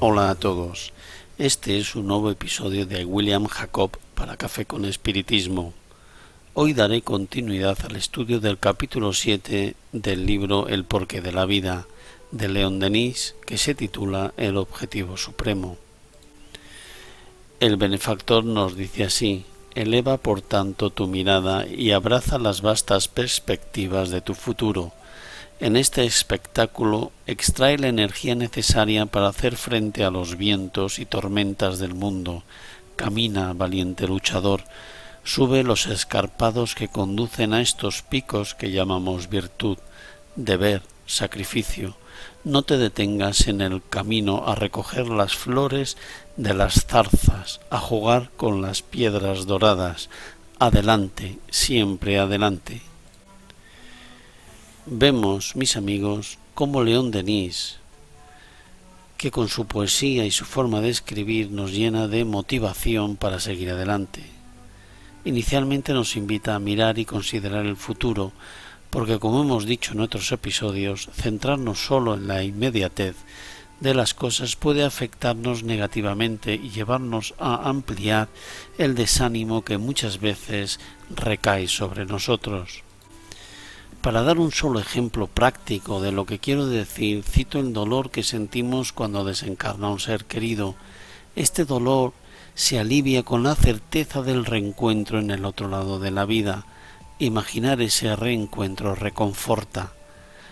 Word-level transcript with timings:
Hola 0.00 0.30
a 0.30 0.34
todos. 0.34 0.92
Este 1.38 1.78
es 1.78 1.94
un 1.94 2.08
nuevo 2.08 2.28
episodio 2.28 2.84
de 2.84 3.04
William 3.04 3.46
Jacob 3.46 3.92
para 4.16 4.36
Café 4.36 4.66
con 4.66 4.84
Espiritismo. 4.84 5.72
Hoy 6.52 6.74
daré 6.74 7.00
continuidad 7.00 7.78
al 7.84 7.94
estudio 7.94 8.40
del 8.40 8.58
capítulo 8.58 9.12
7 9.12 9.76
del 9.92 10.26
libro 10.26 10.66
El 10.66 10.84
porqué 10.84 11.20
de 11.20 11.30
la 11.30 11.46
vida 11.46 11.86
de 12.32 12.48
León 12.48 12.80
Denis, 12.80 13.36
que 13.46 13.56
se 13.56 13.76
titula 13.76 14.34
El 14.36 14.56
objetivo 14.56 15.16
supremo. 15.16 15.78
El 17.60 17.76
benefactor 17.76 18.44
nos 18.44 18.76
dice 18.76 19.04
así: 19.04 19.44
Eleva 19.76 20.18
por 20.18 20.42
tanto 20.42 20.90
tu 20.90 21.06
mirada 21.06 21.68
y 21.68 21.92
abraza 21.92 22.38
las 22.38 22.62
vastas 22.62 23.06
perspectivas 23.06 24.10
de 24.10 24.20
tu 24.20 24.34
futuro 24.34 24.92
en 25.60 25.76
este 25.76 26.04
espectáculo 26.04 27.12
extrae 27.26 27.78
la 27.78 27.88
energía 27.88 28.34
necesaria 28.34 29.06
para 29.06 29.28
hacer 29.28 29.56
frente 29.56 30.04
a 30.04 30.10
los 30.10 30.36
vientos 30.36 30.98
y 30.98 31.06
tormentas 31.06 31.78
del 31.78 31.94
mundo. 31.94 32.42
Camina, 32.96 33.52
valiente 33.52 34.06
luchador, 34.06 34.64
sube 35.22 35.62
los 35.62 35.86
escarpados 35.86 36.74
que 36.74 36.88
conducen 36.88 37.54
a 37.54 37.60
estos 37.60 38.02
picos 38.02 38.54
que 38.54 38.72
llamamos 38.72 39.28
virtud, 39.28 39.78
deber, 40.36 40.82
sacrificio. 41.06 41.96
No 42.42 42.62
te 42.62 42.76
detengas 42.76 43.48
en 43.48 43.60
el 43.60 43.80
camino 43.88 44.44
a 44.46 44.54
recoger 44.54 45.08
las 45.08 45.34
flores 45.34 45.96
de 46.36 46.52
las 46.52 46.84
zarzas, 46.86 47.60
a 47.70 47.78
jugar 47.78 48.30
con 48.36 48.60
las 48.60 48.82
piedras 48.82 49.46
doradas. 49.46 50.10
Adelante, 50.58 51.38
siempre 51.48 52.18
adelante. 52.18 52.82
Vemos, 54.86 55.56
mis 55.56 55.78
amigos, 55.78 56.36
cómo 56.52 56.82
León 56.82 57.10
Denis, 57.10 57.78
que 59.16 59.30
con 59.30 59.48
su 59.48 59.64
poesía 59.66 60.26
y 60.26 60.30
su 60.30 60.44
forma 60.44 60.82
de 60.82 60.90
escribir 60.90 61.50
nos 61.50 61.72
llena 61.72 62.06
de 62.06 62.26
motivación 62.26 63.16
para 63.16 63.40
seguir 63.40 63.70
adelante. 63.70 64.20
Inicialmente 65.24 65.94
nos 65.94 66.16
invita 66.16 66.54
a 66.54 66.58
mirar 66.58 66.98
y 66.98 67.06
considerar 67.06 67.64
el 67.64 67.78
futuro, 67.78 68.32
porque 68.90 69.18
como 69.18 69.40
hemos 69.40 69.64
dicho 69.64 69.92
en 69.92 70.00
otros 70.00 70.30
episodios, 70.32 71.08
centrarnos 71.14 71.82
solo 71.82 72.12
en 72.12 72.28
la 72.28 72.42
inmediatez 72.42 73.16
de 73.80 73.94
las 73.94 74.12
cosas 74.12 74.54
puede 74.54 74.84
afectarnos 74.84 75.62
negativamente 75.62 76.60
y 76.62 76.68
llevarnos 76.68 77.32
a 77.38 77.70
ampliar 77.70 78.28
el 78.76 78.94
desánimo 78.94 79.64
que 79.64 79.78
muchas 79.78 80.20
veces 80.20 80.78
recae 81.08 81.68
sobre 81.68 82.04
nosotros. 82.04 82.84
Para 84.04 84.22
dar 84.22 84.38
un 84.38 84.52
solo 84.52 84.80
ejemplo 84.80 85.28
práctico 85.28 86.02
de 86.02 86.12
lo 86.12 86.26
que 86.26 86.38
quiero 86.38 86.66
decir, 86.66 87.22
cito 87.22 87.58
el 87.58 87.72
dolor 87.72 88.10
que 88.10 88.22
sentimos 88.22 88.92
cuando 88.92 89.24
desencarna 89.24 89.88
un 89.88 89.98
ser 89.98 90.26
querido. 90.26 90.74
Este 91.36 91.64
dolor 91.64 92.12
se 92.54 92.78
alivia 92.78 93.22
con 93.22 93.42
la 93.42 93.54
certeza 93.54 94.20
del 94.20 94.44
reencuentro 94.44 95.20
en 95.20 95.30
el 95.30 95.46
otro 95.46 95.68
lado 95.68 96.00
de 96.00 96.10
la 96.10 96.26
vida. 96.26 96.66
Imaginar 97.18 97.80
ese 97.80 98.14
reencuentro 98.14 98.94
reconforta. 98.94 99.94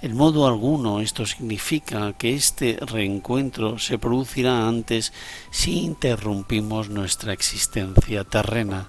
En 0.00 0.16
modo 0.16 0.46
alguno 0.46 1.00
esto 1.00 1.26
significa 1.26 2.14
que 2.14 2.32
este 2.32 2.78
reencuentro 2.80 3.78
se 3.78 3.98
producirá 3.98 4.66
antes 4.66 5.12
si 5.50 5.80
interrumpimos 5.80 6.88
nuestra 6.88 7.34
existencia 7.34 8.24
terrena 8.24 8.88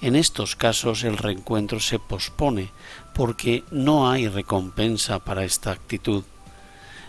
en 0.00 0.16
estos 0.16 0.56
casos 0.56 1.04
el 1.04 1.16
reencuentro 1.16 1.80
se 1.80 1.98
pospone 1.98 2.70
porque 3.14 3.64
no 3.70 4.10
hay 4.10 4.28
recompensa 4.28 5.18
para 5.20 5.44
esta 5.44 5.70
actitud. 5.70 6.24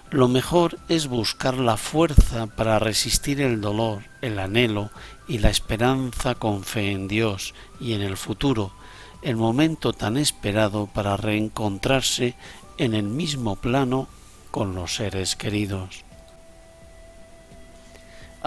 Lo 0.09 0.29
mejor 0.29 0.79
es 0.87 1.07
buscar 1.07 1.57
la 1.57 1.75
fuerza 1.75 2.47
para 2.47 2.79
resistir 2.79 3.41
el 3.41 3.59
dolor, 3.59 4.03
el 4.21 4.39
anhelo 4.39 4.89
y 5.27 5.39
la 5.39 5.49
esperanza 5.49 6.35
con 6.35 6.63
fe 6.63 6.91
en 6.91 7.09
Dios 7.09 7.53
y 7.81 7.91
en 7.91 8.01
el 8.01 8.15
futuro, 8.15 8.71
el 9.21 9.35
momento 9.35 9.91
tan 9.91 10.15
esperado 10.15 10.87
para 10.87 11.17
reencontrarse 11.17 12.35
en 12.77 12.93
el 12.93 13.03
mismo 13.03 13.57
plano 13.57 14.07
con 14.49 14.75
los 14.75 14.95
seres 14.95 15.35
queridos. 15.35 16.06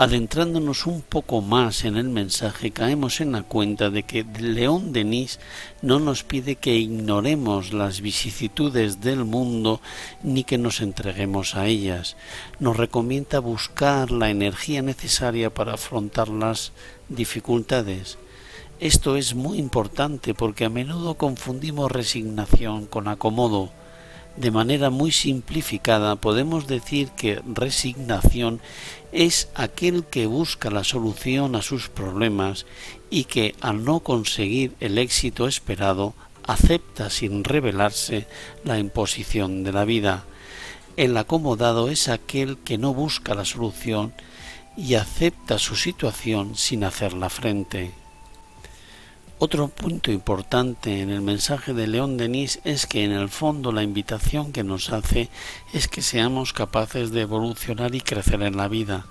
Adentrándonos 0.01 0.87
un 0.87 1.03
poco 1.03 1.43
más 1.43 1.85
en 1.85 1.99
el 1.99 2.09
mensaje, 2.09 2.71
caemos 2.71 3.21
en 3.21 3.33
la 3.33 3.43
cuenta 3.43 3.91
de 3.91 4.05
que 4.05 4.25
León 4.25 4.95
Denis 4.95 5.39
no 5.83 6.01
nos 6.01 6.25
pide 6.25 6.57
que 6.57 6.75
ignoremos 6.75 7.75
las 7.75 8.01
vicisitudes 8.01 9.03
del 9.03 9.27
mundo 9.27 9.83
ni 10.23 10.43
que 10.45 10.57
nos 10.57 10.81
entreguemos 10.81 11.55
a 11.55 11.67
ellas. 11.67 12.17
Nos 12.61 12.79
recomienda 12.79 13.41
buscar 13.41 14.11
la 14.11 14.31
energía 14.31 14.81
necesaria 14.81 15.53
para 15.53 15.75
afrontar 15.75 16.31
las 16.31 16.73
dificultades. 17.11 18.17
Esto 18.81 19.17
es 19.17 19.35
muy 19.35 19.59
importante 19.59 20.33
porque 20.33 20.65
a 20.65 20.71
menudo 20.71 21.19
confundimos 21.19 21.93
resignación 21.93 22.87
con 22.87 23.07
acomodo 23.07 23.71
de 24.41 24.51
manera 24.51 24.89
muy 24.89 25.13
simplificada 25.13 26.17
podemos 26.17 26.67
decir 26.67 27.11
que 27.11 27.43
resignación 27.45 28.61
es 29.13 29.51
aquel 29.55 30.05
que 30.05 30.25
busca 30.25 30.71
la 30.71 30.83
solución 30.83 31.55
a 31.57 31.63
sus 31.63 31.91
problemas 31.91 32.65
y 33.11 33.25
que 33.25 33.55
al 33.61 33.85
no 33.85 34.01
conseguir 34.01 34.73
el 34.81 34.97
éxito 34.97 35.47
esperado 35.47 36.15
acepta 36.47 37.11
sin 37.11 37.45
rebelarse 37.45 38.27
la 38.65 38.79
imposición 38.79 39.63
de 39.63 39.73
la 39.73 39.85
vida. 39.85 40.25
El 40.97 41.17
acomodado 41.19 41.91
es 41.91 42.09
aquel 42.09 42.57
que 42.59 42.79
no 42.79 42.95
busca 42.95 43.35
la 43.35 43.45
solución 43.45 44.15
y 44.75 44.95
acepta 44.95 45.59
su 45.59 45.77
situación 45.77 46.57
sin 46.57 46.85
hacerla 46.85 47.29
frente. 47.29 48.00
Otro 49.43 49.69
punto 49.69 50.13
importante 50.13 51.01
en 51.01 51.09
el 51.09 51.23
mensaje 51.23 51.73
de 51.73 51.87
León 51.87 52.19
Denis 52.19 52.61
es 52.65 52.87
que 52.87 53.05
en 53.05 53.13
el 53.13 53.31
fondo 53.31 53.73
la 53.73 53.83
invitación 53.83 54.53
que 54.53 54.65
nos 54.65 54.93
hace 54.93 55.31
es 55.73 55.89
que 55.89 56.03
seamos 56.03 56.53
capaces 56.53 57.11
de 57.11 57.23
evolucionar 57.23 57.95
y 57.95 58.03
crecer 58.03 58.43
en 58.43 58.59
la 58.59 58.69
vida, 58.69 59.07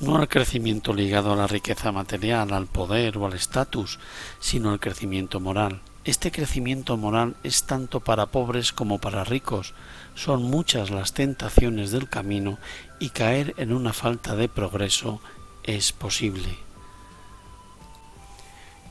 no 0.00 0.16
al 0.16 0.26
crecimiento 0.26 0.94
ligado 0.94 1.34
a 1.34 1.36
la 1.36 1.46
riqueza 1.46 1.92
material, 1.92 2.54
al 2.54 2.66
poder 2.66 3.18
o 3.18 3.26
al 3.26 3.34
estatus, 3.34 3.98
sino 4.40 4.70
al 4.70 4.80
crecimiento 4.80 5.38
moral. 5.38 5.82
Este 6.06 6.32
crecimiento 6.32 6.96
moral 6.96 7.36
es 7.42 7.64
tanto 7.64 8.00
para 8.00 8.24
pobres 8.24 8.72
como 8.72 8.98
para 8.98 9.22
ricos. 9.22 9.74
Son 10.14 10.44
muchas 10.44 10.88
las 10.88 11.12
tentaciones 11.12 11.90
del 11.90 12.08
camino 12.08 12.56
y 13.00 13.10
caer 13.10 13.52
en 13.58 13.74
una 13.74 13.92
falta 13.92 14.34
de 14.34 14.48
progreso 14.48 15.20
es 15.62 15.92
posible. 15.92 16.67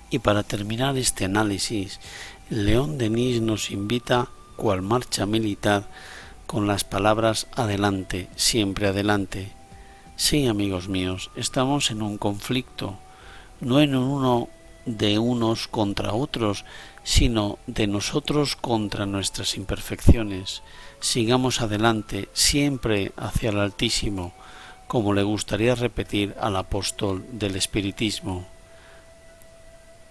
Y 0.09 0.19
para 0.19 0.43
terminar 0.43 0.97
este 0.97 1.25
análisis, 1.25 1.99
León 2.49 2.97
Denis 2.97 3.41
nos 3.41 3.71
invita, 3.71 4.29
cual 4.55 4.81
marcha 4.81 5.25
militar, 5.25 5.89
con 6.45 6.65
las 6.65 6.85
palabras 6.85 7.47
adelante, 7.55 8.29
siempre 8.37 8.87
adelante. 8.87 9.51
Sí, 10.15 10.47
amigos 10.47 10.87
míos, 10.87 11.29
estamos 11.35 11.91
en 11.91 12.01
un 12.01 12.17
conflicto, 12.17 12.97
no 13.59 13.81
en 13.81 13.95
uno 13.95 14.47
de 14.85 15.19
unos 15.19 15.67
contra 15.67 16.13
otros, 16.13 16.63
sino 17.03 17.59
de 17.67 17.87
nosotros 17.87 18.55
contra 18.55 19.05
nuestras 19.05 19.57
imperfecciones. 19.57 20.63
Sigamos 21.01 21.59
adelante, 21.61 22.29
siempre 22.31 23.11
hacia 23.17 23.49
el 23.49 23.59
Altísimo, 23.59 24.33
como 24.87 25.13
le 25.13 25.23
gustaría 25.23 25.75
repetir 25.75 26.33
al 26.39 26.55
apóstol 26.55 27.25
del 27.33 27.57
Espiritismo 27.57 28.47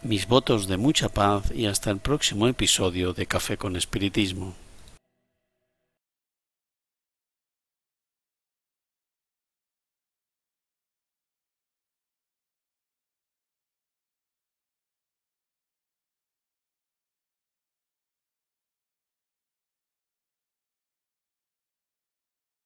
mis 0.06 0.28
votos 0.28 0.68
de 0.68 0.76
mucha 0.76 1.08
paz 1.08 1.52
y 1.54 1.66
hasta 1.66 1.90
el 1.90 1.98
próximo 1.98 2.46
episodio 2.46 3.12
de 3.12 3.26
Café 3.26 3.56
con 3.56 3.76
Espiritismo. 3.76 4.54